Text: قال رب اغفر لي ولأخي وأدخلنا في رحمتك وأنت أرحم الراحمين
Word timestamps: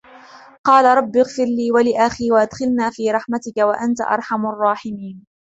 قال 0.63 0.97
رب 0.97 1.17
اغفر 1.17 1.43
لي 1.43 1.71
ولأخي 1.71 2.31
وأدخلنا 2.31 2.89
في 2.89 3.11
رحمتك 3.11 3.57
وأنت 3.57 4.01
أرحم 4.01 4.45
الراحمين 4.45 5.25